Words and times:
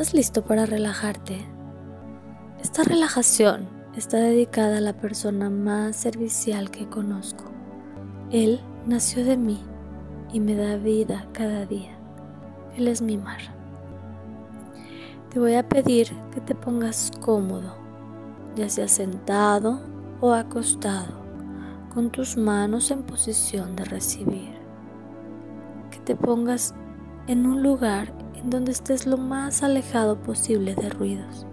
¿estás 0.00 0.14
listo 0.14 0.42
para 0.42 0.64
relajarte? 0.64 1.46
Esta 2.62 2.84
relajación 2.84 3.68
está 3.94 4.16
dedicada 4.16 4.78
a 4.78 4.80
la 4.80 4.94
persona 4.94 5.50
más 5.50 5.94
servicial 5.94 6.70
que 6.70 6.88
conozco. 6.88 7.44
Él 8.30 8.62
nació 8.86 9.26
de 9.26 9.36
mí 9.36 9.62
y 10.32 10.40
me 10.40 10.54
da 10.54 10.76
vida 10.76 11.28
cada 11.34 11.66
día. 11.66 11.98
Él 12.78 12.88
es 12.88 13.02
mi 13.02 13.18
mar. 13.18 13.40
Te 15.28 15.38
voy 15.38 15.52
a 15.52 15.68
pedir 15.68 16.10
que 16.32 16.40
te 16.40 16.54
pongas 16.54 17.12
cómodo, 17.20 17.74
ya 18.56 18.70
sea 18.70 18.88
sentado 18.88 19.82
o 20.22 20.32
acostado 20.32 21.12
con 21.92 22.08
tus 22.08 22.38
manos 22.38 22.90
en 22.90 23.02
posición 23.02 23.76
de 23.76 23.84
recibir. 23.84 24.54
Que 25.90 25.98
te 25.98 26.16
pongas 26.16 26.74
en 27.26 27.44
un 27.44 27.62
lugar 27.62 28.14
en 28.42 28.50
donde 28.50 28.72
estés 28.72 29.06
lo 29.06 29.16
más 29.16 29.62
alejado 29.62 30.18
posible 30.20 30.74
de 30.74 30.88
ruidos. 30.90 31.46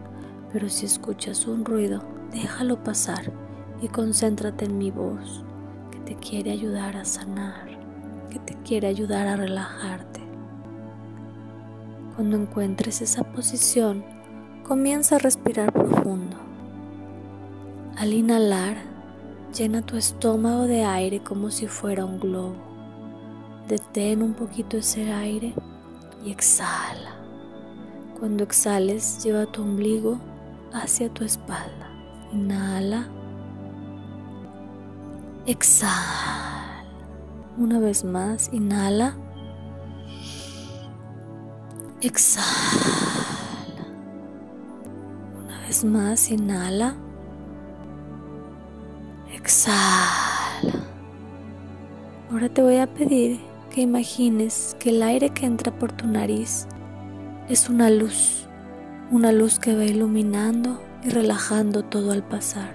Pero 0.52 0.70
si 0.70 0.86
escuchas 0.86 1.48
un 1.48 1.66
ruido, 1.66 2.02
déjalo 2.32 2.84
pasar 2.84 3.32
y 3.82 3.88
concéntrate 3.88 4.66
en 4.66 4.78
mi 4.78 4.92
voz, 4.92 5.44
que 5.92 6.00
te 6.00 6.16
quiere 6.16 6.52
ayudar 6.52 6.98
a 6.98 7.06
sanar, 7.06 7.68
que 8.30 8.40
te 8.40 8.56
quiere 8.64 8.88
ayudar 8.88 9.28
a 9.28 9.36
relajarte. 9.36 10.22
Cuando 12.16 12.38
encuentres 12.38 13.02
esa 13.02 13.24
posición, 13.24 14.04
comienza 14.68 15.18
a 15.18 15.20
respirar 15.20 15.72
profundo. 15.72 16.38
Al 17.98 18.14
inhalar, 18.14 18.78
Llena 19.56 19.82
tu 19.82 19.96
estómago 19.96 20.68
de 20.68 20.84
aire 20.84 21.22
como 21.22 21.50
si 21.52 21.68
fuera 21.68 22.04
un 22.06 22.20
globo. 22.20 22.58
Detén 23.68 24.22
un 24.22 24.34
poquito 24.34 24.78
ese 24.78 25.12
aire 25.12 25.54
y 26.24 26.32
exhala. 26.32 27.16
Cuando 28.20 28.44
exhales, 28.44 29.24
lleva 29.24 29.46
tu 29.46 29.62
ombligo 29.62 30.20
hacia 30.74 31.10
tu 31.10 31.24
espalda. 31.24 31.90
Inhala. 32.34 33.08
Exhala. 35.46 36.84
Una 37.58 37.80
vez 37.80 38.04
más, 38.04 38.50
inhala. 38.52 39.16
Exhala. 42.02 42.46
Una 45.44 45.60
vez 45.62 45.84
más, 45.84 46.30
inhala. 46.32 46.96
Exhala. 49.34 50.84
Ahora 52.30 52.50
te 52.50 52.62
voy 52.62 52.78
a 52.78 52.88
pedir 52.88 53.47
que 53.78 53.84
imagines 53.84 54.76
que 54.80 54.90
el 54.90 55.04
aire 55.04 55.30
que 55.30 55.46
entra 55.46 55.72
por 55.72 55.92
tu 55.92 56.08
nariz 56.08 56.68
es 57.48 57.70
una 57.70 57.92
luz, 57.92 58.48
una 59.12 59.32
luz 59.32 59.60
que 59.60 59.76
va 59.76 59.86
iluminando 59.86 60.82
y 61.04 61.10
relajando 61.10 61.84
todo 61.84 62.12
al 62.12 62.24
pasar. 62.24 62.74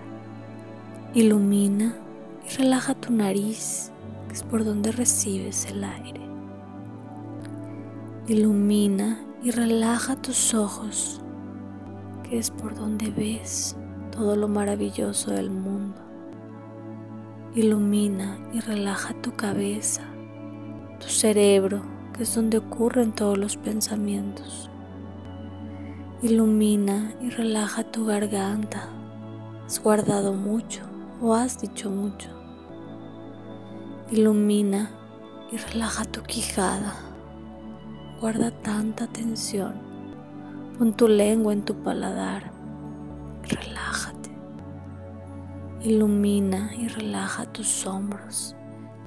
Ilumina 1.12 1.96
y 2.48 2.56
relaja 2.56 2.94
tu 2.94 3.12
nariz, 3.12 3.90
que 4.28 4.34
es 4.34 4.44
por 4.44 4.64
donde 4.64 4.92
recibes 4.92 5.66
el 5.66 5.82
aire. 5.82 6.20
Ilumina 8.28 9.18
y 9.42 9.50
relaja 9.50 10.14
tus 10.14 10.54
ojos, 10.54 11.20
que 12.22 12.38
es 12.38 12.52
por 12.52 12.76
donde 12.76 13.10
ves 13.10 13.74
todo 14.12 14.36
lo 14.36 14.46
maravilloso 14.46 15.32
del 15.32 15.50
mundo. 15.50 16.00
Ilumina 17.56 18.38
y 18.52 18.60
relaja 18.60 19.14
tu 19.14 19.34
cabeza, 19.34 20.11
tu 21.02 21.08
cerebro, 21.08 21.82
que 22.16 22.22
es 22.22 22.34
donde 22.34 22.58
ocurren 22.58 23.12
todos 23.12 23.36
los 23.36 23.56
pensamientos. 23.56 24.70
Ilumina 26.22 27.12
y 27.20 27.30
relaja 27.30 27.82
tu 27.82 28.06
garganta. 28.06 28.88
Has 29.66 29.82
guardado 29.82 30.32
mucho 30.32 30.82
o 31.20 31.34
has 31.34 31.60
dicho 31.60 31.90
mucho. 31.90 32.28
Ilumina 34.12 34.90
y 35.50 35.56
relaja 35.56 36.04
tu 36.04 36.22
quijada. 36.22 36.94
Guarda 38.20 38.52
tanta 38.52 39.08
tensión. 39.08 39.74
Pon 40.78 40.92
tu 40.92 41.08
lengua 41.08 41.52
en 41.52 41.62
tu 41.62 41.74
paladar. 41.82 42.52
Relájate. 43.42 44.30
Ilumina 45.82 46.70
y 46.76 46.86
relaja 46.86 47.46
tus 47.46 47.84
hombros. 47.86 48.54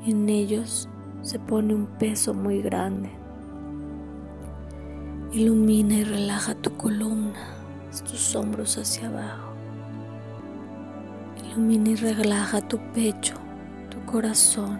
En 0.05 0.27
ellos 0.27 0.89
se 1.25 1.39
pone 1.39 1.73
un 1.73 1.87
peso 1.87 2.35
muy 2.35 2.61
grande. 2.61 3.09
Ilumina 5.33 5.95
y 5.95 6.03
relaja 6.03 6.53
tu 6.53 6.77
columna, 6.77 7.47
tus 8.07 8.35
hombros 8.35 8.77
hacia 8.77 9.07
abajo. 9.07 9.53
Ilumina 11.43 11.89
y 11.89 11.95
relaja 11.95 12.61
tu 12.61 12.77
pecho, 12.93 13.33
tu 13.89 13.99
corazón. 14.05 14.79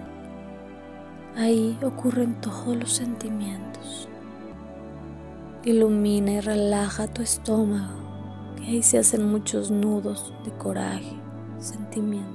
Ahí 1.35 1.79
ocurren 1.83 2.39
todos 2.41 2.77
los 2.77 2.93
sentimientos. 2.93 4.07
Ilumina 5.63 6.33
y 6.33 6.39
relaja 6.41 7.07
tu 7.07 7.23
estómago, 7.23 8.53
que 8.55 8.65
ahí 8.65 8.83
se 8.83 8.99
hacen 8.99 9.27
muchos 9.31 9.71
nudos 9.71 10.31
de 10.45 10.51
coraje, 10.51 11.17
sentimiento. 11.57 12.34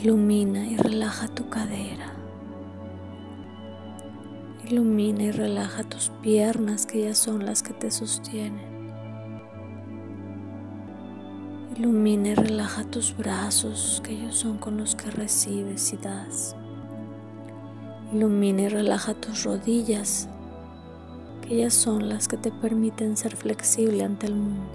Ilumina 0.00 0.64
y 0.64 0.76
relaja 0.76 1.26
tu 1.26 1.48
cadera. 1.48 2.14
Ilumina 4.64 5.24
y 5.24 5.30
relaja 5.32 5.82
tus 5.82 6.10
piernas 6.22 6.86
que 6.86 7.02
ya 7.02 7.16
son 7.16 7.44
las 7.44 7.64
que 7.64 7.72
te 7.72 7.90
sostienen. 7.90 8.62
Ilumina 11.76 12.28
y 12.28 12.34
relaja 12.36 12.84
tus 12.84 13.16
brazos 13.16 14.00
que 14.04 14.12
ellos 14.12 14.36
son 14.36 14.58
con 14.58 14.76
los 14.76 14.94
que 14.94 15.10
recibes 15.10 15.92
y 15.92 15.96
das. 15.96 16.54
Ilumina 18.12 18.62
y 18.62 18.68
relaja 18.68 19.14
tus 19.14 19.42
rodillas 19.42 20.28
que 21.42 21.56
ellas 21.56 21.74
son 21.74 22.08
las 22.08 22.28
que 22.28 22.36
te 22.36 22.52
permiten 22.52 23.16
ser 23.16 23.34
flexible 23.34 24.04
ante 24.04 24.28
el 24.28 24.36
mundo. 24.36 24.70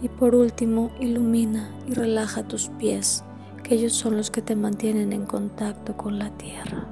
Y 0.00 0.08
por 0.08 0.36
último, 0.36 0.92
ilumina 1.00 1.68
y 1.88 1.94
relaja 1.94 2.44
tus 2.44 2.68
pies, 2.68 3.24
ellos 3.70 3.92
son 3.92 4.16
los 4.16 4.32
que 4.32 4.42
te 4.42 4.56
mantienen 4.56 5.12
en 5.12 5.26
contacto 5.26 5.96
con 5.96 6.18
la 6.18 6.30
tierra. 6.30 6.88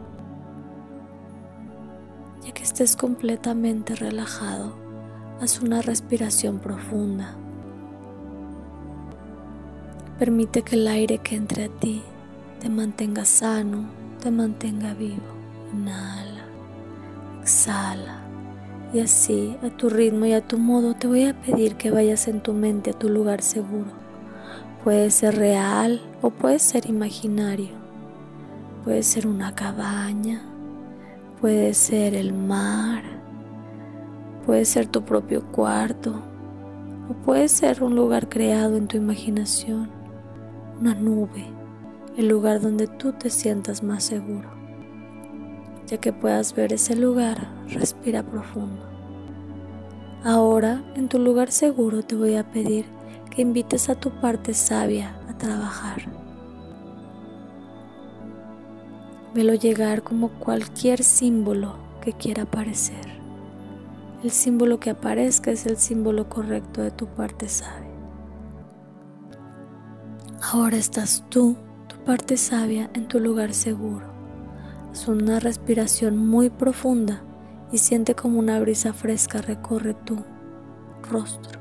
Ya 2.44 2.52
que 2.52 2.62
estés 2.62 2.94
completamente 2.94 3.96
relajado, 3.96 4.74
haz 5.40 5.60
una 5.60 5.82
respiración 5.82 6.60
profunda. 6.60 7.34
Permite 10.20 10.62
que 10.62 10.76
el 10.76 10.86
aire 10.86 11.18
que 11.18 11.34
entre 11.34 11.64
a 11.64 11.68
ti 11.68 12.02
te 12.60 12.68
mantenga 12.68 13.24
sano, 13.24 13.88
te 14.22 14.30
mantenga 14.30 14.94
vivo. 14.94 15.22
Inhala, 15.72 16.44
exhala. 17.42 18.22
Y 18.92 19.00
así, 19.00 19.56
a 19.64 19.69
tu 19.69 19.90
ritmo 19.90 20.26
y 20.26 20.32
a 20.32 20.46
tu 20.46 20.58
modo, 20.58 20.94
te 20.94 21.08
voy 21.08 21.24
a 21.24 21.34
pedir 21.40 21.74
que 21.74 21.90
vayas 21.90 22.28
en 22.28 22.40
tu 22.40 22.54
mente 22.54 22.90
a 22.90 22.94
tu 22.94 23.08
lugar 23.08 23.42
seguro. 23.42 24.07
Puede 24.84 25.10
ser 25.10 25.36
real 25.36 26.00
o 26.22 26.30
puede 26.30 26.58
ser 26.58 26.88
imaginario. 26.88 27.70
Puede 28.84 29.02
ser 29.02 29.26
una 29.26 29.54
cabaña, 29.54 30.40
puede 31.40 31.75
ser 31.75 32.14
el 32.14 32.32
mar, 32.32 33.02
puede 34.46 34.64
ser 34.64 34.86
tu 34.86 35.02
propio 35.02 35.44
cuarto 35.52 36.22
o 37.10 37.12
puede 37.25 37.48
ser 37.48 37.82
un 37.82 37.96
lugar 37.96 38.28
creado 38.28 38.76
en 38.76 38.86
tu 38.86 38.96
imaginación, 38.96 39.90
una 40.81 40.94
nube, 40.94 41.44
el 42.16 42.28
lugar 42.28 42.60
donde 42.60 42.86
tú 42.86 43.12
te 43.12 43.31
sientas 43.31 43.82
más 43.82 44.04
seguro. 44.04 44.48
Ya 45.86 45.98
que 45.98 46.12
puedas 46.12 46.54
ver 46.54 46.72
ese 46.72 46.96
lugar, 46.96 47.48
respira 47.69 48.22
profundo. 48.22 48.82
Ahora, 50.24 50.82
en 50.94 51.08
tu 51.08 51.19
lugar 51.19 51.50
seguro, 51.50 52.02
te 52.02 52.14
voy 52.14 52.36
a 52.36 52.50
pedir 52.50 52.86
invites 53.43 53.88
a 53.88 53.94
tu 53.94 54.11
parte 54.20 54.55
sabia 54.55 55.17
a 55.29 55.37
trabajar. 55.37 56.02
Velo 59.35 59.55
llegar 59.55 60.02
como 60.02 60.31
cualquier 60.31 61.02
símbolo 61.02 61.76
que 62.00 62.12
quiera 62.12 62.44
aparecer. 62.44 63.19
el 64.25 64.31
símbolo 64.32 64.81
que 64.81 64.90
aparezca 64.90 65.52
es 65.52 65.67
el 65.67 65.76
símbolo 65.76 66.29
correcto 66.29 66.82
de 66.82 66.90
tu 66.90 67.06
parte 67.06 67.49
sabia. 67.49 67.88
Ahora 70.52 70.76
estás 70.76 71.25
tú, 71.29 71.56
tu 71.87 71.96
parte 72.05 72.37
sabia, 72.37 72.91
en 72.94 73.06
tu 73.06 73.20
lugar 73.20 73.55
seguro. 73.55 74.06
Haz 74.91 75.06
una 75.06 75.38
respiración 75.38 76.17
muy 76.17 76.50
profunda 76.50 77.23
y 77.70 77.79
siente 77.79 78.14
como 78.14 78.38
una 78.38 78.58
brisa 78.58 78.93
fresca 78.93 79.41
recorre 79.41 79.94
tu 79.94 80.17
rostro, 81.11 81.61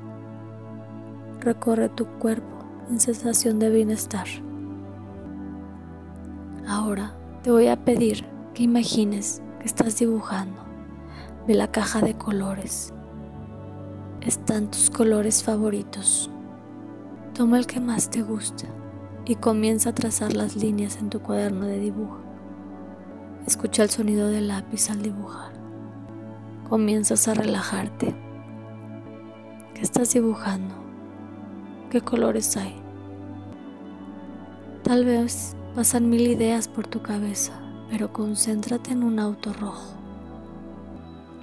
recorre 1.48 1.88
tu 1.88 2.06
cuerpo 2.20 2.66
en 2.90 3.00
sensación 3.00 3.58
de 3.58 3.70
bienestar. 3.70 4.28
Ahora 6.68 7.16
te 7.42 7.52
voy 7.52 7.68
a 7.68 7.86
pedir 7.86 8.26
que 8.54 8.64
imagines 8.64 9.42
que 9.62 9.66
estás 9.66 9.98
dibujando. 9.98 10.62
Ve 11.48 11.54
la 11.54 11.72
caja 11.72 12.02
de 12.02 12.16
colores. 12.16 12.94
Están 14.20 14.70
tus 14.70 14.90
colores 14.90 15.42
favoritos. 15.42 16.30
Toma 17.34 17.60
el 17.60 17.66
que 17.66 17.80
más 17.80 18.10
te 18.10 18.24
gusta 18.24 18.66
y 19.26 19.36
comienza 19.36 19.92
a 19.92 19.96
trazar 19.96 20.34
las 20.34 20.58
líneas 20.58 20.98
en 20.98 21.10
tu 21.10 21.22
cuaderno 21.22 21.66
de 21.66 21.80
dibujo. 21.80 22.20
Escucha 23.46 23.84
el 23.84 23.90
sonido 23.90 24.28
del 24.28 24.50
lápiz 24.50 24.90
al 24.90 25.02
dibujar. 25.02 25.54
Comienzas 26.68 27.26
a 27.30 27.36
relajarte. 27.36 28.14
¿Qué 29.74 29.82
estás 29.82 30.14
dibujando? 30.14 30.87
¿Qué 31.90 32.02
colores 32.02 32.58
hay? 32.58 32.76
Tal 34.84 35.06
vez 35.06 35.56
pasan 35.74 36.10
mil 36.10 36.28
ideas 36.28 36.68
por 36.68 36.86
tu 36.86 37.02
cabeza, 37.02 37.54
pero 37.90 38.12
concéntrate 38.12 38.92
en 38.92 39.04
un 39.04 39.20
auto 39.20 39.54
rojo. 39.54 39.94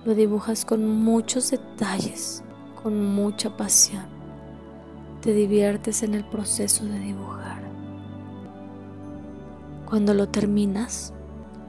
Lo 0.05 0.15
dibujas 0.15 0.67
con 0.67 0.87
muchos 0.87 1.51
detalles, 1.51 2.45
con 2.83 3.15
mucha 3.15 3.57
pasión. 3.57 4.05
Te 5.23 5.33
diviertes 5.33 6.03
en 6.03 6.13
el 6.13 6.25
proceso 6.25 6.85
de 6.85 6.99
dibujar. 6.99 7.63
Cuando 9.87 10.13
lo 10.13 10.29
terminas, 10.29 11.15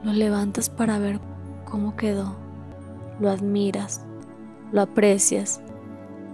lo 0.04 0.12
levantas 0.12 0.70
para 0.70 1.00
ver 1.00 1.22
cómo 1.64 1.96
quedó. 1.96 2.36
Lo 3.22 3.30
admiras, 3.30 4.02
lo 4.74 4.82
aprecias 4.82 5.62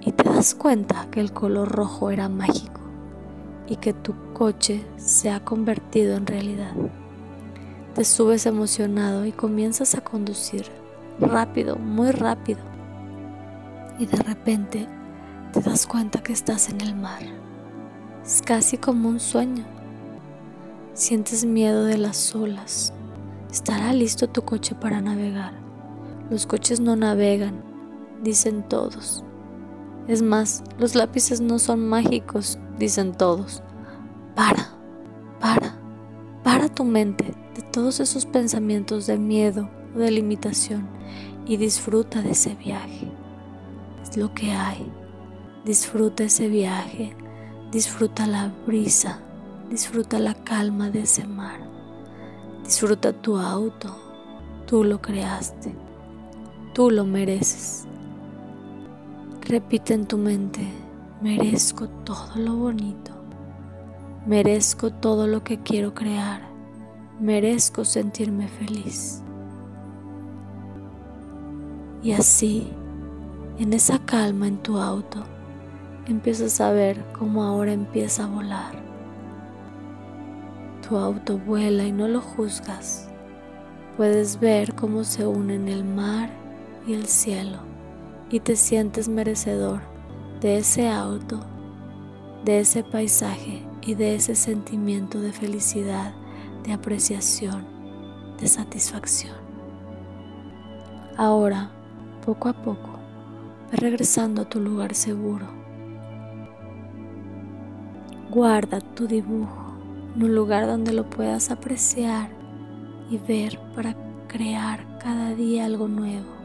y 0.01 0.11
te 0.11 0.23
das 0.23 0.55
cuenta 0.55 1.07
que 1.11 1.19
el 1.19 1.31
color 1.31 1.69
rojo 1.69 2.09
era 2.09 2.27
mágico 2.27 2.81
y 3.67 3.75
que 3.77 3.93
tu 3.93 4.13
coche 4.33 4.85
se 4.97 5.29
ha 5.29 5.43
convertido 5.43 6.17
en 6.17 6.25
realidad. 6.25 6.73
Te 7.93 8.03
subes 8.03 8.45
emocionado 8.45 9.25
y 9.25 9.31
comienzas 9.31 9.95
a 9.95 10.01
conducir 10.01 10.65
rápido, 11.19 11.75
muy 11.75 12.11
rápido. 12.11 12.59
Y 13.99 14.07
de 14.07 14.17
repente 14.17 14.87
te 15.53 15.61
das 15.61 15.85
cuenta 15.85 16.23
que 16.23 16.33
estás 16.33 16.69
en 16.69 16.81
el 16.81 16.95
mar. 16.95 17.21
Es 18.25 18.41
casi 18.41 18.77
como 18.77 19.09
un 19.09 19.19
sueño. 19.19 19.65
Sientes 20.93 21.45
miedo 21.45 21.85
de 21.85 21.97
las 21.97 22.33
olas. 22.35 22.93
¿Estará 23.51 23.93
listo 23.93 24.27
tu 24.27 24.43
coche 24.43 24.75
para 24.75 25.01
navegar? 25.01 25.53
Los 26.29 26.45
coches 26.45 26.79
no 26.79 26.95
navegan, 26.95 27.61
dicen 28.23 28.63
todos. 28.63 29.23
Es 30.11 30.21
más, 30.21 30.61
los 30.77 30.93
lápices 30.93 31.39
no 31.39 31.57
son 31.57 31.87
mágicos, 31.87 32.59
dicen 32.77 33.13
todos. 33.13 33.63
Para, 34.35 34.67
para, 35.39 35.77
para 36.43 36.67
tu 36.67 36.83
mente 36.83 37.33
de 37.55 37.61
todos 37.71 38.01
esos 38.01 38.25
pensamientos 38.25 39.07
de 39.07 39.17
miedo 39.17 39.69
o 39.95 39.99
de 39.99 40.11
limitación 40.11 40.85
y 41.45 41.55
disfruta 41.55 42.21
de 42.21 42.31
ese 42.31 42.55
viaje. 42.55 43.09
Es 44.03 44.17
lo 44.17 44.33
que 44.33 44.51
hay. 44.51 44.91
Disfruta 45.63 46.25
ese 46.25 46.49
viaje, 46.49 47.15
disfruta 47.71 48.27
la 48.27 48.51
brisa, 48.67 49.21
disfruta 49.69 50.19
la 50.19 50.33
calma 50.33 50.89
de 50.89 51.03
ese 51.03 51.25
mar. 51.25 51.61
Disfruta 52.65 53.13
tu 53.13 53.37
auto, 53.37 53.95
tú 54.67 54.83
lo 54.83 55.01
creaste, 55.01 55.73
tú 56.73 56.91
lo 56.91 57.05
mereces. 57.05 57.87
Repite 59.51 59.93
en 59.93 60.05
tu 60.05 60.17
mente, 60.17 60.65
merezco 61.21 61.89
todo 62.05 62.37
lo 62.37 62.55
bonito, 62.55 63.11
merezco 64.25 64.93
todo 64.93 65.27
lo 65.27 65.43
que 65.43 65.59
quiero 65.59 65.93
crear, 65.93 66.41
merezco 67.19 67.83
sentirme 67.83 68.47
feliz. 68.47 69.21
Y 72.01 72.13
así, 72.13 72.65
en 73.59 73.73
esa 73.73 73.99
calma 73.99 74.47
en 74.47 74.55
tu 74.59 74.77
auto, 74.77 75.21
empiezas 76.07 76.61
a 76.61 76.71
ver 76.71 77.03
cómo 77.11 77.43
ahora 77.43 77.73
empieza 77.73 78.23
a 78.23 78.27
volar. 78.27 78.81
Tu 80.87 80.95
auto 80.95 81.37
vuela 81.39 81.83
y 81.83 81.91
no 81.91 82.07
lo 82.07 82.21
juzgas. 82.21 83.09
Puedes 83.97 84.39
ver 84.39 84.75
cómo 84.75 85.03
se 85.03 85.27
unen 85.27 85.67
el 85.67 85.83
mar 85.83 86.29
y 86.87 86.93
el 86.93 87.05
cielo 87.05 87.69
y 88.31 88.39
te 88.39 88.55
sientes 88.55 89.09
merecedor 89.09 89.81
de 90.39 90.57
ese 90.57 90.89
auto, 90.89 91.41
de 92.45 92.61
ese 92.61 92.83
paisaje 92.83 93.61
y 93.81 93.95
de 93.95 94.15
ese 94.15 94.35
sentimiento 94.35 95.19
de 95.19 95.33
felicidad, 95.33 96.13
de 96.63 96.71
apreciación, 96.71 97.65
de 98.39 98.47
satisfacción. 98.47 99.35
Ahora 101.17 101.71
poco 102.25 102.47
a 102.47 102.53
poco, 102.53 102.99
ve 103.69 103.77
regresando 103.77 104.43
a 104.43 104.49
tu 104.49 104.61
lugar 104.61 104.95
seguro. 104.95 105.47
Guarda 108.29 108.79
tu 108.79 109.07
dibujo 109.07 109.75
en 110.15 110.23
un 110.23 110.35
lugar 110.35 110.67
donde 110.67 110.93
lo 110.93 111.09
puedas 111.09 111.51
apreciar 111.51 112.29
y 113.09 113.17
ver 113.17 113.59
para 113.75 113.93
crear 114.27 114.99
cada 114.99 115.35
día 115.35 115.65
algo 115.65 115.89
nuevo. 115.89 116.40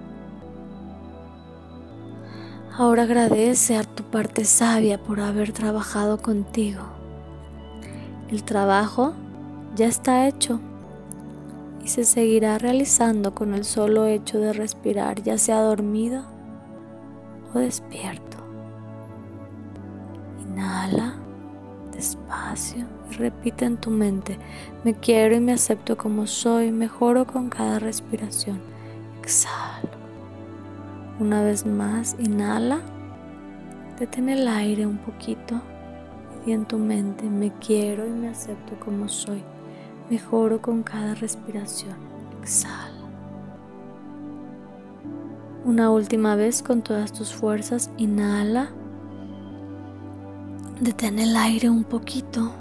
Ahora 2.79 3.05
agradece 3.05 3.75
a 3.79 3.85
tu 3.85 4.03
parte 4.03 4.45
sabia 4.45 5.03
por 5.03 5.21
haber 5.21 5.53
trabajado 5.53 6.19
contigo. 6.19 6.83
El 8.29 8.43
trabajo 8.45 9.15
ya 9.75 9.87
está 9.87 10.29
hecho 10.29 10.61
y 11.83 11.89
se 11.89 12.05
seguirá 12.05 12.59
realizando 12.59 13.35
con 13.35 13.55
el 13.55 13.65
solo 13.65 14.05
hecho 14.05 14.39
de 14.41 14.53
respirar, 14.53 15.23
ya 15.23 15.39
sea 15.39 15.63
dormido 15.63 16.25
o 17.55 17.61
despierto. 17.61 18.37
Inhala 20.43 21.15
despacio 21.93 22.85
y 23.11 23.15
repite 23.15 23.65
en 23.65 23.79
tu 23.79 23.89
mente, 23.89 24.39
me 24.85 24.93
quiero 24.93 25.35
y 25.35 25.41
me 25.41 25.55
acepto 25.55 25.97
como 25.97 26.27
soy, 26.27 26.73
mejoro 26.73 27.27
con 27.27 27.49
cada 27.49 27.79
respiración. 27.79 28.61
Exhalo. 29.23 29.86
Una 31.19 31.43
vez 31.43 31.65
más, 31.65 32.17
inhala, 32.19 32.81
detén 33.99 34.29
el 34.29 34.47
aire 34.49 34.87
un 34.87 34.99
poquito 34.99 35.61
y 36.45 36.53
en 36.53 36.65
tu 36.65 36.79
mente, 36.79 37.25
me 37.25 37.53
quiero 37.53 38.07
y 38.07 38.11
me 38.11 38.29
acepto 38.29 38.79
como 38.79 39.09
soy 39.09 39.43
Mejoro 40.11 40.63
con 40.63 40.85
cada 40.85 41.17
respiración. 41.17 41.97
Exhala. 42.41 42.93
Una 45.65 45.91
última 45.91 46.37
vez 46.37 46.63
con 46.63 46.83
todas 46.83 47.13
tus 47.13 47.35
fuerzas. 47.35 47.91
Inhala. 47.97 48.71
Detén 50.81 51.19
el 51.19 51.37
aire 51.37 51.69
un 51.69 51.83
poquito. 51.83 52.53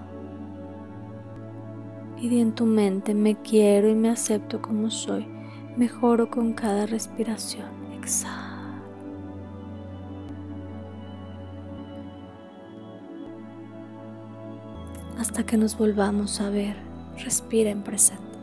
Y 2.20 2.40
en 2.40 2.54
tu 2.54 2.66
mente 2.66 3.14
me 3.14 3.36
quiero 3.36 3.90
y 3.90 3.94
me 3.94 4.10
acepto 4.10 4.60
como 4.60 4.90
soy. 4.90 5.28
Mejoro 5.78 6.32
con 6.32 6.54
cada 6.54 6.88
respiración. 6.88 7.68
Exhala. 8.00 8.45
Hasta 15.26 15.44
que 15.44 15.58
nos 15.58 15.76
volvamos 15.76 16.40
a 16.40 16.52
ver. 16.52 16.76
Respira 17.18 17.72
en 17.72 17.82
presente. 17.82 18.35